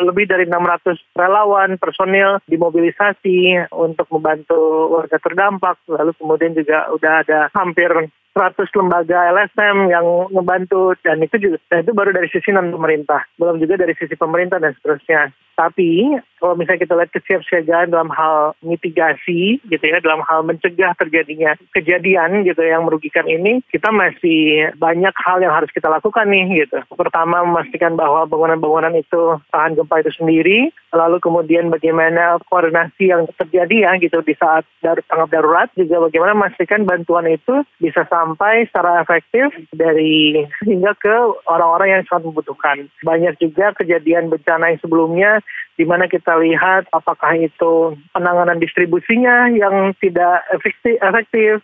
lebih 0.05 0.29
dari 0.29 0.45
600 0.45 1.17
relawan 1.17 1.81
personil 1.81 2.45
dimobilisasi 2.45 3.73
untuk 3.73 4.05
membantu 4.13 4.93
warga 4.93 5.17
terdampak. 5.17 5.81
Lalu 5.89 6.13
kemudian 6.21 6.53
juga 6.53 6.93
udah 6.93 7.25
ada 7.25 7.49
hampir 7.57 8.13
100 8.35 8.67
lembaga 8.75 9.31
LSM 9.31 9.95
yang 9.95 10.07
membantu 10.35 10.99
dan 11.07 11.23
itu 11.23 11.39
juga 11.39 11.57
dan 11.71 11.87
itu 11.87 11.95
baru 11.95 12.11
dari 12.11 12.27
sisi 12.27 12.51
non 12.51 12.75
pemerintah 12.75 13.23
belum 13.39 13.63
juga 13.63 13.79
dari 13.79 13.95
sisi 13.95 14.19
pemerintah 14.19 14.59
dan 14.59 14.75
seterusnya 14.75 15.31
tapi 15.57 16.19
kalau 16.43 16.61
misalnya 16.61 16.85
kita 16.85 16.95
lihat 16.99 17.11
kesiapsiagaan 17.15 17.95
dalam 17.95 18.11
hal 18.13 18.53
mitigasi 18.61 19.63
gitu 19.65 19.85
ya 19.85 20.03
dalam 20.05 20.21
hal 20.29 20.45
mencegah 20.45 20.93
terjadinya 20.99 21.57
kejadian 21.73 22.45
gitu 22.45 22.61
yang 22.61 22.85
merugikan 22.85 23.25
ini 23.25 23.65
kita 23.73 23.89
masih 23.89 24.69
banyak 24.77 25.15
hal 25.17 25.41
yang 25.41 25.55
harus 25.55 25.73
kita 25.73 25.89
lakukan 25.89 26.29
nih 26.29 26.67
gitu 26.67 26.83
pertama 26.93 27.47
memastikan 27.47 27.97
bahwa 27.97 28.29
bangunan-bangunan 28.29 28.93
itu 28.99 29.41
tahan 29.49 29.79
gempa 29.79 30.05
itu 30.05 30.13
sendiri 30.21 30.59
lalu 30.93 31.19
kemudian 31.19 31.73
bagaimana 31.73 32.39
koordinasi 32.51 33.11
yang 33.11 33.27
terjadi 33.41 33.91
ya 33.91 33.93
gitu 33.99 34.21
di 34.23 34.35
saat 34.37 34.69
dar 34.85 35.01
tanggap 35.09 35.31
darurat 35.33 35.69
juga 35.75 36.05
bagaimana 36.07 36.37
memastikan 36.37 36.85
bantuan 36.85 37.27
itu 37.31 37.65
bisa 37.81 38.07
sampai 38.07 38.67
secara 38.69 39.03
efektif 39.03 39.51
dari 39.73 40.45
hingga 40.65 40.93
ke 40.99 41.17
orang-orang 41.49 42.01
yang 42.01 42.03
sangat 42.09 42.31
membutuhkan. 42.31 42.89
Banyak 43.05 43.37
juga 43.39 43.77
kejadian 43.77 44.33
bencana 44.33 44.73
yang 44.73 44.81
sebelumnya 44.81 45.44
di 45.75 45.85
mana 45.87 46.07
kita 46.07 46.39
lihat 46.39 46.87
apakah 46.95 47.35
itu 47.35 47.99
penanganan 48.15 48.63
distribusinya 48.63 49.51
yang 49.51 49.91
tidak 49.99 50.47
efektif, 50.55 50.95
efektif 51.03 51.59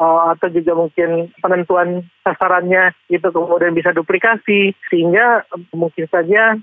uh, 0.00 0.36
atau 0.36 0.48
juga 0.52 0.72
mungkin 0.76 1.32
penentuan 1.40 2.04
sasarannya 2.22 2.92
itu 3.08 3.24
kemudian 3.24 3.72
bisa 3.72 3.96
duplikasi 3.96 4.76
sehingga 4.92 5.44
mungkin 5.72 6.04
saja 6.12 6.56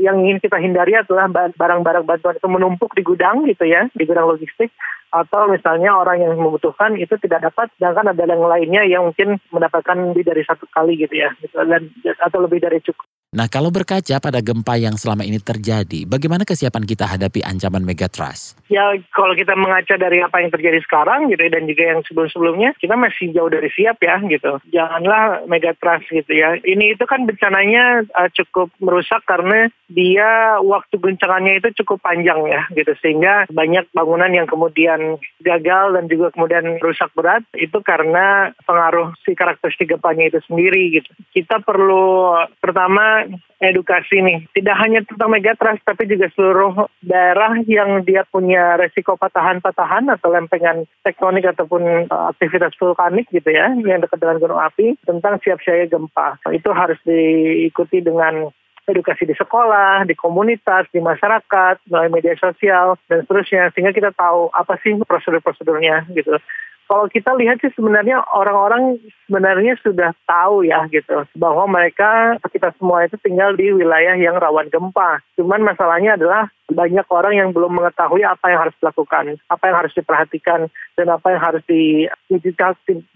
yang 0.00 0.16
ingin 0.24 0.40
kita 0.40 0.56
hindari 0.56 0.96
adalah 0.96 1.28
barang-barang 1.52 2.04
bantuan 2.08 2.36
itu 2.36 2.48
menumpuk 2.48 2.96
di 2.96 3.02
gudang 3.04 3.44
gitu 3.44 3.68
ya 3.68 3.86
di 3.92 4.04
gudang 4.08 4.28
logistik 4.28 4.72
atau 5.08 5.48
misalnya 5.48 5.96
orang 5.96 6.20
yang 6.20 6.36
membutuhkan 6.36 6.92
itu 7.00 7.16
tidak 7.24 7.48
dapat 7.48 7.72
sedangkan 7.80 8.12
ada 8.12 8.24
yang 8.28 8.44
lainnya 8.44 8.82
yang 8.84 9.02
mungkin 9.08 9.40
mendapatkan 9.48 9.96
lebih 10.12 10.24
dari 10.28 10.44
satu 10.44 10.68
kali 10.68 11.00
gitu 11.00 11.16
ya 11.16 11.32
gitu, 11.40 11.56
dan 11.64 11.88
atau 12.20 12.44
lebih 12.44 12.60
dari 12.60 12.84
cukup 12.84 13.08
Nah, 13.28 13.44
kalau 13.44 13.68
berkaca 13.68 14.16
pada 14.24 14.40
gempa 14.40 14.80
yang 14.80 14.96
selama 14.96 15.20
ini 15.20 15.36
terjadi, 15.36 16.08
bagaimana 16.08 16.48
kesiapan 16.48 16.88
kita 16.88 17.04
hadapi 17.04 17.44
ancaman 17.44 17.84
megatrust? 17.84 18.56
Ya, 18.72 18.96
kalau 19.12 19.36
kita 19.36 19.52
mengaca 19.52 20.00
dari 20.00 20.24
apa 20.24 20.40
yang 20.40 20.48
terjadi 20.48 20.80
sekarang 20.80 21.28
gitu 21.28 21.44
dan 21.44 21.68
juga 21.68 21.92
yang 21.92 22.00
sebelum-sebelumnya, 22.08 22.72
kita 22.80 22.96
masih 22.96 23.36
jauh 23.36 23.52
dari 23.52 23.68
siap 23.68 24.00
ya 24.00 24.16
gitu. 24.24 24.56
Janganlah 24.72 25.44
megatrust 25.44 26.08
gitu 26.08 26.32
ya. 26.32 26.56
Ini 26.56 26.96
itu 26.96 27.04
kan 27.04 27.28
bencananya 27.28 28.08
uh, 28.16 28.32
cukup 28.32 28.72
merusak 28.80 29.20
karena 29.28 29.68
dia 29.92 30.56
waktu 30.64 30.96
guncangannya 30.96 31.60
itu 31.60 31.84
cukup 31.84 32.00
panjang 32.00 32.44
ya 32.48 32.64
gitu 32.76 32.92
sehingga 33.00 33.48
banyak 33.52 33.88
bangunan 33.92 34.32
yang 34.32 34.48
kemudian 34.48 35.20
gagal 35.40 35.96
dan 35.96 36.04
juga 36.08 36.32
kemudian 36.32 36.80
rusak 36.80 37.12
berat 37.12 37.44
itu 37.56 37.76
karena 37.84 38.56
pengaruh 38.64 39.16
si 39.24 39.36
karakteristik 39.36 39.92
gempanya 39.92 40.32
itu 40.32 40.40
sendiri 40.48 40.96
gitu. 41.00 41.12
Kita 41.32 41.60
perlu 41.64 42.36
pertama 42.60 43.17
edukasi 43.58 44.22
nih. 44.22 44.38
Tidak 44.54 44.76
hanya 44.78 45.02
tentang 45.06 45.34
megatrust, 45.34 45.82
tapi 45.82 46.06
juga 46.06 46.30
seluruh 46.34 46.86
daerah 47.02 47.58
yang 47.66 48.06
dia 48.06 48.22
punya 48.28 48.78
resiko 48.78 49.18
patahan-patahan 49.18 50.06
atau 50.14 50.30
lempengan 50.30 50.86
tektonik 51.02 51.46
ataupun 51.48 52.06
uh, 52.12 52.30
aktivitas 52.30 52.76
vulkanik 52.78 53.26
gitu 53.34 53.50
ya, 53.50 53.72
yang 53.74 54.02
dekat 54.04 54.18
dengan 54.22 54.38
gunung 54.38 54.60
api, 54.62 54.94
tentang 55.02 55.42
siap 55.42 55.58
siaga 55.64 55.90
gempa. 55.90 56.38
Itu 56.54 56.70
harus 56.70 56.98
diikuti 57.02 58.04
dengan 58.04 58.50
edukasi 58.88 59.28
di 59.28 59.36
sekolah, 59.36 60.08
di 60.08 60.16
komunitas, 60.16 60.88
di 60.88 60.98
masyarakat, 61.04 61.84
melalui 61.92 62.14
media 62.20 62.32
sosial, 62.40 62.96
dan 63.06 63.20
seterusnya. 63.26 63.68
Sehingga 63.76 63.92
kita 63.92 64.10
tahu 64.16 64.48
apa 64.56 64.80
sih 64.80 64.96
prosedur-prosedurnya 64.96 66.08
gitu 66.16 66.40
kalau 66.88 67.04
kita 67.12 67.36
lihat 67.36 67.60
sih 67.60 67.68
sebenarnya 67.76 68.24
orang-orang 68.32 68.96
sebenarnya 69.28 69.76
sudah 69.84 70.16
tahu 70.24 70.64
ya 70.64 70.88
gitu 70.88 71.28
bahwa 71.36 71.68
mereka 71.68 72.40
kita 72.48 72.72
semua 72.80 73.04
itu 73.04 73.20
tinggal 73.20 73.52
di 73.52 73.68
wilayah 73.76 74.16
yang 74.16 74.40
rawan 74.40 74.72
gempa. 74.72 75.20
Cuman 75.36 75.68
masalahnya 75.68 76.16
adalah 76.16 76.48
banyak 76.68 77.04
orang 77.08 77.34
yang 77.36 77.48
belum 77.56 77.80
mengetahui 77.80 78.24
apa 78.24 78.52
yang 78.52 78.60
harus 78.68 78.76
dilakukan, 78.80 79.40
apa 79.48 79.64
yang 79.68 79.76
harus 79.80 79.92
diperhatikan 79.96 80.60
dan 80.96 81.06
apa 81.08 81.32
yang 81.32 81.40
harus 81.40 81.64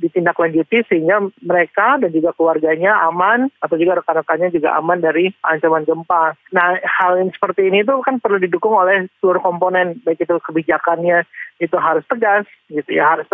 ditindaklanjuti 0.00 0.88
sehingga 0.88 1.20
mereka 1.44 2.00
dan 2.00 2.12
juga 2.12 2.32
keluarganya 2.32 2.96
aman 3.08 3.52
atau 3.60 3.76
juga 3.76 4.00
rekan-rekannya 4.00 4.52
juga 4.56 4.72
aman 4.80 5.00
dari 5.00 5.32
ancaman 5.44 5.84
gempa. 5.84 6.36
Nah, 6.52 6.80
hal 6.80 7.20
yang 7.20 7.32
seperti 7.32 7.68
ini 7.68 7.84
itu 7.84 7.92
kan 8.04 8.20
perlu 8.20 8.40
didukung 8.40 8.72
oleh 8.72 9.08
seluruh 9.20 9.40
komponen 9.44 10.00
baik 10.04 10.24
itu 10.24 10.36
kebijakannya 10.40 11.24
itu 11.60 11.76
harus 11.78 12.02
tegas 12.08 12.48
gitu 12.66 12.90
ya 12.90 13.14
harus 13.14 13.28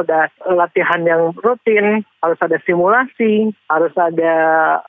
latihan 0.49 1.03
yang 1.05 1.35
rutin 1.39 2.03
harus 2.19 2.39
ada 2.43 2.59
simulasi 2.67 3.55
harus 3.71 3.95
ada 3.95 4.35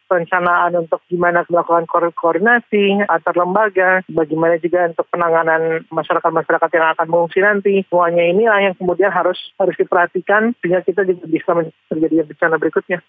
perencanaan 0.09 0.73
untuk 0.75 1.01
gimana 1.07 1.45
melakukan 1.45 1.85
ko 1.85 2.01
koordinasi 2.15 3.05
antar 3.05 3.35
lembaga 3.37 4.01
bagaimana 4.09 4.57
juga 4.57 4.89
untuk 4.89 5.05
penanganan 5.13 5.85
masyarakat-masyarakat 5.93 6.69
yang 6.73 6.87
akan 6.97 7.07
mengungsi 7.07 7.39
nanti 7.43 7.73
semuanya 7.85 8.23
ini 8.25 8.43
yang 8.49 8.75
kemudian 8.75 9.13
harus 9.13 9.37
harus 9.61 9.75
diperhatikan 9.77 10.57
sehingga 10.59 10.81
kita 10.81 11.05
juga 11.05 11.25
bisa 11.29 11.51
terjadi 11.91 12.25
bencana 12.25 12.55
berikutnya. 12.57 12.99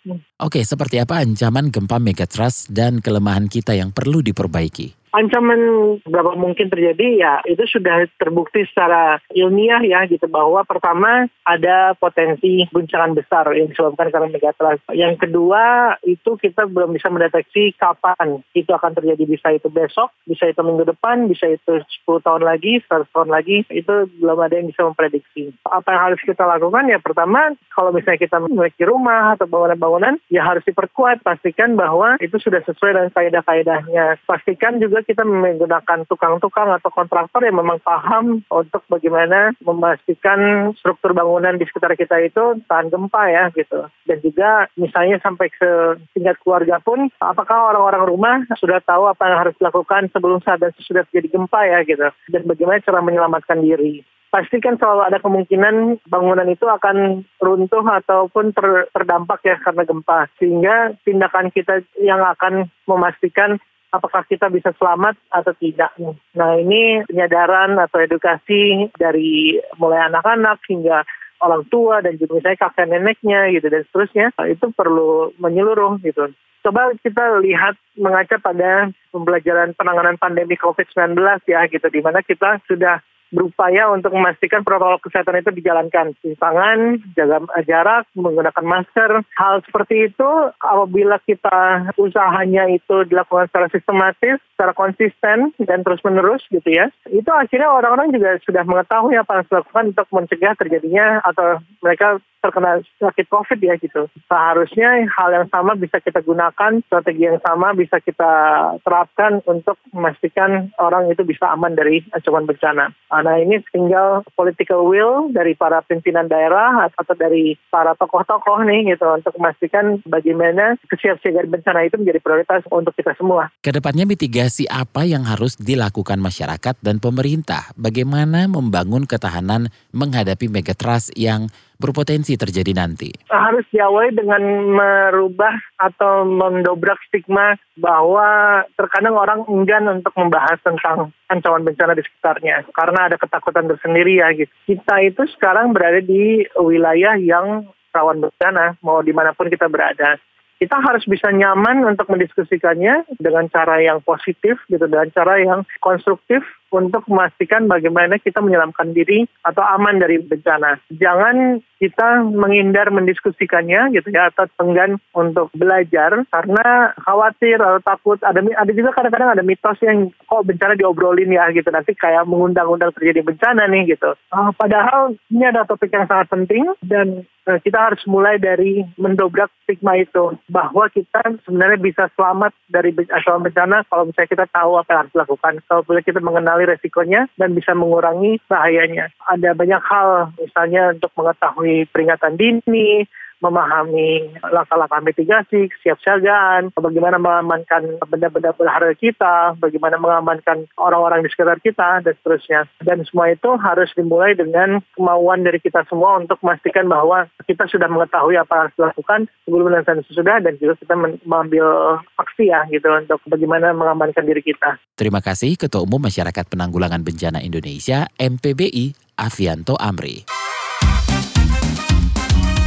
Oke, 0.40 0.60
seperti 0.64 1.00
apa 1.00 1.20
ancaman 1.22 1.72
gempa 1.72 1.96
megatrust 2.00 2.72
dan 2.72 3.00
kelemahan 3.00 3.46
kita 3.46 3.76
yang 3.76 3.94
perlu 3.94 4.20
diperbaiki? 4.20 5.09
Ancaman 5.10 5.60
berapa 6.06 6.38
mungkin 6.38 6.70
terjadi 6.70 7.06
ya 7.18 7.34
itu 7.46 7.62
sudah 7.66 8.06
terbukti 8.16 8.64
secara 8.70 9.18
ilmiah 9.34 9.82
ya 9.82 10.06
gitu 10.06 10.26
bahwa 10.30 10.62
pertama 10.62 11.26
ada 11.42 11.98
potensi 11.98 12.66
guncangan 12.70 13.18
besar 13.18 13.50
yang 13.54 13.70
disebabkan 13.70 14.08
karena 14.14 14.28
megatrust. 14.30 14.82
Yang 14.94 15.26
kedua 15.26 15.96
itu 16.06 16.38
kita 16.38 16.70
belum 16.70 16.94
bisa 16.94 17.10
mendeteksi 17.10 17.74
kapan 17.74 18.42
itu 18.54 18.70
akan 18.70 18.94
terjadi 18.94 19.24
bisa 19.26 19.50
itu 19.50 19.66
besok, 19.66 20.14
bisa 20.24 20.46
itu 20.46 20.60
minggu 20.62 20.86
depan, 20.86 21.26
bisa 21.26 21.50
itu 21.50 21.82
10 22.06 22.26
tahun 22.26 22.42
lagi, 22.46 22.78
100 22.86 23.10
tahun 23.10 23.30
lagi 23.34 23.66
itu 23.70 23.94
belum 24.22 24.38
ada 24.38 24.54
yang 24.54 24.70
bisa 24.70 24.86
memprediksi. 24.86 25.50
Apa 25.66 25.90
yang 25.90 26.02
harus 26.12 26.20
kita 26.22 26.46
lakukan 26.46 26.86
ya 26.86 27.02
pertama 27.02 27.54
kalau 27.74 27.90
misalnya 27.90 28.22
kita 28.22 28.38
memiliki 28.38 28.86
rumah 28.86 29.34
atau 29.34 29.50
bangunan-bangunan 29.50 30.22
ya 30.30 30.46
harus 30.46 30.62
diperkuat 30.64 31.26
pastikan 31.26 31.74
bahwa 31.74 32.16
itu 32.22 32.38
sudah 32.38 32.62
sesuai 32.62 32.94
dengan 32.94 33.10
kaidah-kaidahnya. 33.12 34.22
Pastikan 34.24 34.78
juga 34.78 34.99
kita 35.04 35.26
menggunakan 35.26 36.06
tukang-tukang 36.06 36.70
atau 36.72 36.90
kontraktor 36.92 37.42
yang 37.44 37.58
memang 37.58 37.78
paham 37.82 38.44
untuk 38.48 38.82
bagaimana 38.86 39.52
memastikan 39.62 40.72
struktur 40.78 41.12
bangunan 41.16 41.56
di 41.56 41.64
sekitar 41.66 41.96
kita 41.96 42.20
itu 42.24 42.60
tahan 42.66 42.92
gempa 42.92 43.22
ya 43.28 43.44
gitu. 43.52 43.88
Dan 44.06 44.18
juga 44.20 44.68
misalnya 44.74 45.20
sampai 45.22 45.48
ke 45.50 46.00
tingkat 46.16 46.36
keluarga 46.42 46.78
pun, 46.80 47.08
apakah 47.20 47.74
orang-orang 47.74 48.02
rumah 48.06 48.36
sudah 48.58 48.82
tahu 48.84 49.08
apa 49.08 49.24
yang 49.28 49.38
harus 49.46 49.54
dilakukan 49.58 50.10
sebelum 50.12 50.38
saat 50.42 50.60
dan 50.60 50.74
sesudah 50.76 51.06
terjadi 51.08 51.38
gempa 51.40 51.60
ya 51.64 51.80
gitu. 51.84 52.08
Dan 52.28 52.42
bagaimana 52.46 52.84
cara 52.84 53.00
menyelamatkan 53.00 53.60
diri 53.62 54.04
pastikan 54.30 54.78
selalu 54.78 55.02
ada 55.10 55.18
kemungkinan 55.18 56.06
bangunan 56.06 56.46
itu 56.46 56.64
akan 56.64 57.26
runtuh 57.42 57.82
ataupun 57.82 58.54
ter, 58.54 58.86
terdampak 58.94 59.42
ya 59.42 59.58
karena 59.58 59.82
gempa. 59.82 60.30
Sehingga 60.38 60.94
tindakan 61.02 61.50
kita 61.50 61.82
yang 61.98 62.22
akan 62.22 62.70
memastikan 62.86 63.58
apakah 63.90 64.22
kita 64.26 64.46
bisa 64.50 64.70
selamat 64.78 65.18
atau 65.30 65.52
tidak. 65.58 65.90
Nah 66.34 66.50
ini 66.58 67.02
penyadaran 67.06 67.78
atau 67.78 67.98
edukasi 68.02 68.90
dari 68.94 69.58
mulai 69.78 70.06
anak-anak 70.10 70.62
hingga 70.70 71.02
orang 71.40 71.66
tua 71.72 72.04
dan 72.04 72.16
juga 72.20 72.38
misalnya 72.38 72.62
kakek 72.68 72.86
neneknya 72.86 73.40
gitu 73.50 73.66
dan 73.66 73.82
seterusnya 73.88 74.26
itu 74.46 74.66
perlu 74.72 75.34
menyeluruh 75.40 75.98
gitu. 76.04 76.30
Coba 76.60 76.92
kita 77.00 77.40
lihat 77.40 77.80
mengaca 77.96 78.36
pada 78.36 78.92
pembelajaran 79.08 79.72
penanganan 79.72 80.20
pandemi 80.20 80.60
COVID-19 80.60 81.16
ya 81.48 81.64
gitu 81.72 81.86
di 81.88 82.00
mana 82.04 82.20
kita 82.20 82.60
sudah 82.68 83.00
berupaya 83.30 83.88
untuk 83.90 84.12
memastikan 84.14 84.66
protokol 84.66 84.98
kesehatan 85.02 85.40
itu 85.40 85.50
dijalankan. 85.54 86.12
Cuci 86.20 86.36
tangan, 86.36 87.00
jaga 87.14 87.42
jarak, 87.64 88.04
menggunakan 88.14 88.64
masker. 88.66 89.22
Hal 89.38 89.62
seperti 89.64 90.10
itu 90.10 90.30
apabila 90.60 91.18
kita 91.24 91.90
usahanya 91.96 92.68
itu 92.70 93.06
dilakukan 93.06 93.48
secara 93.50 93.66
sistematis, 93.70 94.38
secara 94.54 94.74
konsisten, 94.74 95.54
dan 95.62 95.80
terus-menerus 95.86 96.44
gitu 96.50 96.68
ya, 96.68 96.90
itu 97.08 97.30
akhirnya 97.30 97.70
orang-orang 97.70 98.12
juga 98.12 98.36
sudah 98.44 98.62
mengetahui 98.66 99.16
apa 99.16 99.40
yang 99.40 99.44
dilakukan 99.48 99.84
untuk 99.96 100.06
mencegah 100.12 100.54
terjadinya 100.58 101.06
atau 101.24 101.62
mereka 101.80 102.20
terkena 102.40 102.80
sakit 102.96 103.26
COVID 103.28 103.60
ya 103.60 103.76
gitu. 103.76 104.08
Seharusnya 104.26 105.04
hal 105.12 105.28
yang 105.30 105.46
sama 105.52 105.76
bisa 105.76 106.00
kita 106.00 106.24
gunakan, 106.24 106.80
strategi 106.88 107.28
yang 107.28 107.40
sama 107.44 107.76
bisa 107.76 108.00
kita 108.00 108.32
terapkan 108.80 109.44
untuk 109.44 109.76
memastikan 109.92 110.72
orang 110.80 111.12
itu 111.12 111.22
bisa 111.22 111.52
aman 111.52 111.76
dari 111.76 112.00
ancaman 112.16 112.48
bencana. 112.48 112.90
Nah 113.20 113.36
ini 113.40 113.60
tinggal 113.70 114.24
political 114.34 114.84
will 114.88 115.28
dari 115.30 115.56
para 115.56 115.80
pimpinan 115.84 116.26
daerah 116.26 116.88
atau 116.96 117.14
dari 117.16 117.56
para 117.68 117.94
tokoh-tokoh 117.96 118.64
nih 118.66 118.94
gitu 118.96 119.06
untuk 119.08 119.34
memastikan 119.36 120.00
bagaimana 120.08 120.76
kesiapsiagaan 120.88 121.52
bencana 121.52 121.86
itu 121.86 121.96
menjadi 122.00 122.20
prioritas 122.20 122.62
untuk 122.72 122.92
kita 122.96 123.14
semua. 123.16 123.52
Ke 123.60 123.70
depannya 123.72 124.04
mitigasi 124.08 124.66
apa 124.68 125.04
yang 125.06 125.24
harus 125.24 125.56
dilakukan 125.60 126.18
masyarakat 126.18 126.76
dan 126.80 126.98
pemerintah? 126.98 127.72
Bagaimana 127.76 128.50
membangun 128.50 129.04
ketahanan 129.04 129.72
menghadapi 129.92 130.48
megatrust 130.50 131.14
yang 131.16 131.48
berpotensi 131.80 132.36
terjadi 132.36 132.76
nanti? 132.76 133.08
Harus 133.32 133.64
diawali 133.72 134.12
dengan 134.12 134.42
merubah 134.76 135.56
atau 135.80 136.28
mendobrak 136.28 137.00
stigma 137.08 137.56
bahwa 137.80 138.62
terkadang 138.76 139.16
orang 139.16 139.40
enggan 139.48 139.88
untuk 139.88 140.12
membahas 140.14 140.60
tentang 140.60 141.16
ancaman 141.32 141.64
bencana 141.64 141.96
di 141.96 142.04
sekitarnya 142.04 142.68
karena 142.76 143.08
ada 143.08 143.16
ketakutan 143.16 143.66
tersendiri 143.72 144.20
ya 144.20 144.28
gitu. 144.36 144.52
Kita 144.68 145.00
itu 145.00 145.24
sekarang 145.34 145.72
berada 145.72 146.04
di 146.04 146.44
wilayah 146.60 147.16
yang 147.16 147.64
rawan 147.90 148.22
bencana 148.22 148.76
mau 148.84 149.00
di 149.00 149.10
mana 149.10 149.34
pun 149.34 149.50
kita 149.50 149.66
berada 149.66 150.20
kita 150.60 150.76
harus 150.76 151.08
bisa 151.08 151.32
nyaman 151.32 151.88
untuk 151.88 152.04
mendiskusikannya 152.12 153.16
dengan 153.16 153.48
cara 153.48 153.80
yang 153.80 154.04
positif 154.04 154.60
gitu 154.68 154.84
dengan 154.84 155.08
cara 155.08 155.40
yang 155.40 155.64
konstruktif 155.80 156.44
untuk 156.70 157.02
memastikan 157.10 157.66
bagaimana 157.66 158.16
kita 158.22 158.38
menyelamatkan 158.38 158.94
diri 158.94 159.26
atau 159.42 159.62
aman 159.62 159.98
dari 159.98 160.22
bencana. 160.22 160.78
Jangan 160.94 161.58
kita 161.80 162.28
menghindar 162.28 162.92
mendiskusikannya 162.92 163.96
gitu 163.96 164.12
ya 164.12 164.28
atau 164.28 164.46
enggan 164.60 165.00
untuk 165.16 165.48
belajar 165.56 166.22
karena 166.28 166.92
khawatir 167.00 167.56
atau 167.56 167.80
takut 167.80 168.20
ada 168.20 168.44
ada 168.44 168.72
juga 168.76 168.92
kadang-kadang 168.92 169.32
ada 169.32 169.42
mitos 169.42 169.80
yang 169.80 170.12
kok 170.28 170.44
bencana 170.44 170.76
diobrolin 170.76 171.32
ya 171.32 171.48
gitu 171.56 171.72
nanti 171.72 171.96
kayak 171.96 172.28
mengundang-undang 172.28 172.92
terjadi 172.92 173.24
bencana 173.24 173.64
nih 173.72 173.96
gitu. 173.96 174.12
Uh, 174.28 174.52
padahal 174.52 175.16
ini 175.32 175.44
ada 175.48 175.64
topik 175.64 175.88
yang 175.88 176.04
sangat 176.04 176.28
penting 176.28 176.68
dan 176.84 177.24
uh, 177.48 177.58
kita 177.64 177.80
harus 177.80 178.04
mulai 178.04 178.36
dari 178.36 178.84
mendobrak 179.00 179.48
stigma 179.64 179.96
itu 179.96 180.36
bahwa 180.52 180.84
kita 180.92 181.40
sebenarnya 181.48 181.80
bisa 181.80 182.12
selamat 182.12 182.52
dari 182.68 182.92
ancaman 182.92 183.48
bencana 183.48 183.88
kalau 183.88 184.04
misalnya 184.04 184.32
kita 184.36 184.46
tahu 184.52 184.76
apa 184.76 184.88
yang 184.92 185.00
harus 185.06 185.14
dilakukan. 185.16 185.52
Kalau 185.64 185.82
kita 186.04 186.20
mengenal 186.20 186.59
mengenali 186.60 186.76
resikonya 186.76 187.20
dan 187.40 187.56
bisa 187.56 187.72
mengurangi 187.72 188.36
bahayanya. 188.44 189.08
Ada 189.24 189.56
banyak 189.56 189.80
hal, 189.80 190.36
misalnya 190.36 190.92
untuk 190.92 191.12
mengetahui 191.16 191.88
peringatan 191.88 192.36
dini, 192.36 193.08
memahami 193.40 194.36
langkah-langkah 194.44 195.00
mitigasi, 195.00 195.72
kesiapsiagaan, 195.72 196.72
bagaimana 196.76 197.16
mengamankan 197.16 197.98
benda-benda 198.06 198.52
berharga 198.52 198.94
kita, 198.96 199.56
bagaimana 199.56 199.96
mengamankan 199.96 200.68
orang-orang 200.76 201.24
di 201.24 201.32
sekitar 201.32 201.58
kita, 201.60 202.04
dan 202.04 202.14
seterusnya. 202.20 202.60
Dan 202.84 203.02
semua 203.08 203.32
itu 203.32 203.50
harus 203.56 203.88
dimulai 203.96 204.36
dengan 204.36 204.84
kemauan 204.94 205.42
dari 205.42 205.58
kita 205.58 205.88
semua 205.88 206.20
untuk 206.20 206.36
memastikan 206.44 206.86
bahwa 206.86 207.26
kita 207.48 207.64
sudah 207.66 207.88
mengetahui 207.88 208.36
apa 208.36 208.52
yang 208.52 208.62
harus 208.68 208.76
dilakukan 208.76 209.20
sebelum 209.48 209.72
dan 209.72 209.98
sesudah, 210.04 210.36
dan 210.44 210.52
juga 210.60 210.76
kita 210.76 210.94
mengambil 211.24 211.98
aksi 212.20 212.52
ya 212.52 212.68
gitu 212.68 212.88
untuk 212.92 213.18
bagaimana 213.24 213.72
mengamankan 213.72 214.26
diri 214.28 214.44
kita. 214.44 214.76
Terima 214.98 215.24
kasih 215.24 215.56
Ketua 215.56 215.80
Umum 215.80 216.02
Masyarakat 216.02 216.44
Penanggulangan 216.44 217.00
Bencana 217.00 217.40
Indonesia, 217.40 218.04
MPBI, 218.20 219.16
Avianto 219.16 219.78
Amri. 219.80 220.49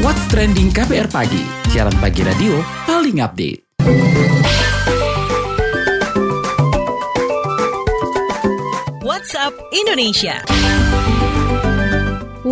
What's 0.01 0.25
Trending 0.31 0.73
KPR 0.73 1.05
Pagi, 1.05 1.45
siaran 1.69 1.93
pagi 2.01 2.25
radio 2.25 2.57
paling 2.89 3.21
update. 3.21 3.61
WhatsApp 9.05 9.53
Indonesia. 9.69 10.62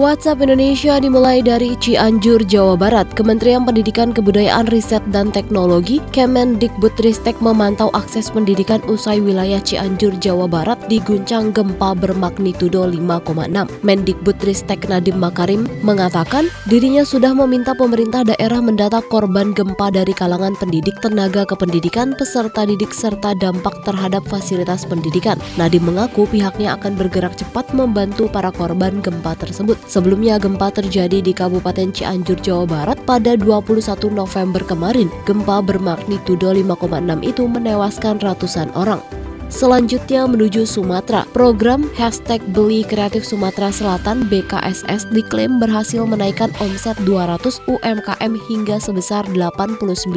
WhatsApp 0.02 0.42
Indonesia 0.42 0.98
dimulai 0.98 1.46
dari 1.46 1.78
Cianjur, 1.78 2.42
Jawa 2.50 2.74
Barat. 2.74 3.06
Kementerian 3.14 3.62
Pendidikan 3.70 4.10
Kebudayaan 4.10 4.66
Riset 4.74 5.06
dan 5.14 5.30
Teknologi 5.30 6.02
Kemendikbudristek 6.10 7.38
memantau 7.38 7.94
akses 7.94 8.34
pendidikan 8.34 8.82
usai 8.90 9.22
wilayah 9.22 9.62
Cianjur, 9.62 10.18
Jawa 10.18 10.50
Barat 10.50 10.82
diguncang 10.90 11.54
gempa 11.54 11.94
bermagnitudo 11.94 12.90
5,6. 12.90 13.70
Mendikbudristek 13.86 14.90
Nadiem 14.90 15.22
Makarim 15.22 15.70
mengatakan 15.86 16.50
dirinya 16.66 17.06
sudah 17.06 17.38
meminta 17.38 17.78
pemerintah 17.78 18.26
daerah 18.26 18.58
mendata 18.58 19.06
korban 19.06 19.54
gempa 19.54 19.94
dari 19.94 20.18
kalangan 20.18 20.58
pendidik, 20.58 20.98
tenaga 21.06 21.46
kependidikan, 21.46 22.18
peserta 22.18 22.66
didik 22.66 22.90
serta 22.90 23.38
dampak 23.38 23.78
terhadap 23.86 24.26
fasilitas 24.26 24.82
pendidikan. 24.82 25.38
Nadiem 25.62 25.86
mengaku 25.86 26.26
pihaknya 26.26 26.74
akan 26.74 26.98
bergerak 26.98 27.38
cepat 27.38 27.70
membantu 27.78 28.26
para 28.34 28.50
korban 28.50 28.98
gempa 29.06 29.38
tersebut. 29.38 29.78
Sebelumnya 29.92 30.40
gempa 30.40 30.72
terjadi 30.72 31.20
di 31.20 31.36
Kabupaten 31.36 31.92
Cianjur, 31.92 32.40
Jawa 32.40 32.64
Barat 32.64 32.96
pada 33.04 33.36
21 33.36 34.08
November 34.08 34.64
kemarin. 34.64 35.12
Gempa 35.28 35.60
bermagnitudo 35.60 36.56
5,6 36.56 37.20
itu 37.28 37.44
menewaskan 37.44 38.24
ratusan 38.24 38.72
orang. 38.72 39.04
Selanjutnya 39.52 40.24
menuju 40.32 40.64
Sumatera. 40.64 41.28
Program 41.36 41.84
hashtag 42.00 42.40
Beli 42.56 42.88
Kreatif 42.88 43.28
Sumatera 43.28 43.68
Selatan 43.68 44.32
BKSS 44.32 45.12
diklaim 45.12 45.60
berhasil 45.60 46.08
menaikkan 46.08 46.56
omset 46.64 46.96
200 47.04 47.60
UMKM 47.68 48.32
hingga 48.48 48.80
sebesar 48.80 49.28
89,5 49.36 50.08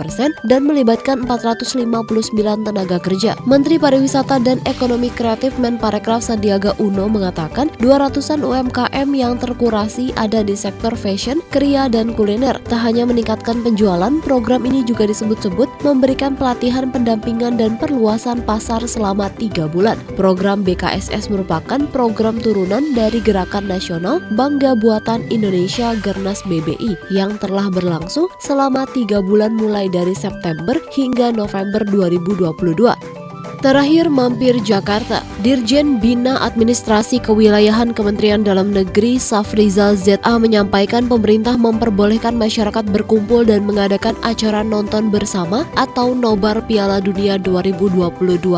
persen 0.00 0.32
dan 0.48 0.64
melibatkan 0.64 1.28
459 1.28 2.32
tenaga 2.64 2.96
kerja. 2.96 3.36
Menteri 3.44 3.76
Pariwisata 3.76 4.40
dan 4.40 4.64
Ekonomi 4.64 5.12
Kreatif 5.12 5.52
Menparekraf 5.60 6.24
Sandiaga 6.24 6.72
Uno 6.80 7.04
mengatakan 7.04 7.68
200-an 7.84 8.40
UMKM 8.40 9.08
yang 9.12 9.36
terkurasi 9.36 10.16
ada 10.16 10.40
di 10.40 10.56
sektor 10.56 10.96
fashion, 10.96 11.44
kria, 11.52 11.84
dan 11.92 12.16
kuliner. 12.16 12.56
Tak 12.64 12.80
hanya 12.80 13.04
meningkatkan 13.04 13.60
penjualan, 13.60 14.24
program 14.24 14.64
ini 14.64 14.80
juga 14.88 15.04
disebut-sebut 15.04 15.68
memberikan 15.84 16.32
pelatihan 16.32 16.88
pendampingan 16.88 17.60
dan 17.60 17.76
perluasan 17.76 18.37
pasar 18.42 18.84
selama 18.86 19.26
tiga 19.36 19.66
bulan. 19.66 19.98
Program 20.14 20.62
BKSS 20.62 21.30
merupakan 21.30 21.80
program 21.90 22.38
turunan 22.38 22.94
dari 22.94 23.18
Gerakan 23.18 23.66
Nasional 23.66 24.22
Bangga 24.38 24.78
Buatan 24.78 25.26
Indonesia 25.28 25.98
Gernas 26.00 26.44
BBI 26.46 26.94
yang 27.10 27.36
telah 27.42 27.66
berlangsung 27.68 28.30
selama 28.38 28.86
tiga 28.94 29.18
bulan 29.18 29.54
mulai 29.58 29.90
dari 29.90 30.14
September 30.14 30.78
hingga 30.94 31.34
November 31.34 31.82
2022. 31.88 33.17
Terakhir 33.58 34.06
mampir 34.06 34.54
Jakarta, 34.62 35.26
Dirjen 35.42 35.98
Bina 35.98 36.38
Administrasi 36.46 37.18
Kewilayahan 37.18 37.90
Kementerian 37.90 38.46
Dalam 38.46 38.70
Negeri 38.70 39.18
Safrizal 39.18 39.98
ZA 39.98 40.38
menyampaikan 40.38 41.10
pemerintah 41.10 41.58
memperbolehkan 41.58 42.38
masyarakat 42.38 42.86
berkumpul 42.86 43.42
dan 43.42 43.66
mengadakan 43.66 44.14
acara 44.22 44.62
nonton 44.62 45.10
bersama 45.10 45.66
atau 45.74 46.14
nobar 46.14 46.62
Piala 46.70 47.02
Dunia 47.02 47.34
2022 47.34 48.06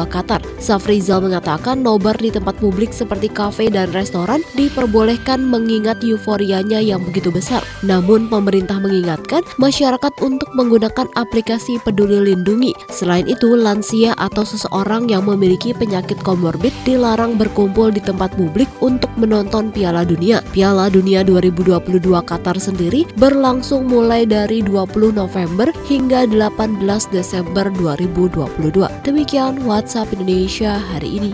Qatar. 0.05 0.45
Safrizal 0.61 1.25
mengatakan 1.25 1.81
nobar 1.81 2.21
di 2.21 2.29
tempat 2.29 2.61
publik 2.61 2.93
seperti 2.93 3.33
kafe 3.33 3.73
dan 3.73 3.89
restoran 3.97 4.45
diperbolehkan 4.53 5.41
mengingat 5.41 6.05
euforianya 6.05 6.77
yang 6.77 7.01
begitu 7.09 7.33
besar. 7.33 7.65
Namun 7.81 8.29
pemerintah 8.29 8.77
mengingatkan 8.77 9.49
masyarakat 9.57 10.13
untuk 10.21 10.53
menggunakan 10.53 11.09
aplikasi 11.17 11.81
peduli 11.81 12.37
lindungi. 12.37 12.77
Selain 12.93 13.25
itu, 13.25 13.57
lansia 13.57 14.13
atau 14.21 14.45
seseorang 14.45 14.90
orang 14.91 15.07
yang 15.07 15.23
memiliki 15.23 15.71
penyakit 15.71 16.19
komorbid 16.27 16.75
dilarang 16.83 17.39
berkumpul 17.39 17.95
di 17.95 18.03
tempat 18.03 18.35
publik 18.35 18.67
untuk 18.83 19.07
menonton 19.15 19.71
Piala 19.71 20.03
Dunia. 20.03 20.43
Piala 20.51 20.91
Dunia 20.91 21.23
2022 21.23 22.03
Qatar 22.27 22.59
sendiri 22.59 23.07
berlangsung 23.15 23.87
mulai 23.87 24.27
dari 24.27 24.67
20 24.67 25.15
November 25.15 25.71
hingga 25.87 26.27
18 26.27 26.83
Desember 27.15 27.71
2022. 27.71 28.91
Demikian 29.07 29.63
WhatsApp 29.63 30.11
Indonesia 30.11 30.75
hari 30.75 31.23
ini. 31.23 31.33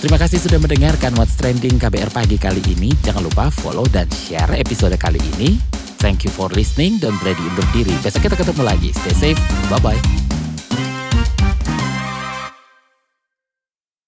Terima 0.00 0.16
kasih 0.16 0.40
sudah 0.40 0.56
mendengarkan 0.56 1.12
What's 1.20 1.36
Trending 1.36 1.76
KBR 1.76 2.16
pagi 2.16 2.40
kali 2.40 2.64
ini. 2.64 2.96
Jangan 3.04 3.28
lupa 3.28 3.52
follow 3.52 3.84
dan 3.92 4.08
share 4.08 4.56
episode 4.56 4.96
kali 4.96 5.20
ini. 5.36 5.76
Thank 5.98 6.24
you 6.24 6.30
for 6.30 6.48
listening. 6.52 6.98
Don't 7.00 7.18
ready 7.24 7.40
undur 7.40 7.66
diri. 7.72 7.94
Besok 8.04 8.28
kita 8.28 8.36
ketemu 8.36 8.62
lagi. 8.62 8.90
Stay 8.92 9.14
safe. 9.14 9.40
Bye-bye. 9.72 10.25